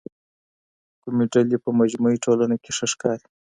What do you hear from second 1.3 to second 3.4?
ډلې په مجموعي ټولنه کي ښه ښکاري؟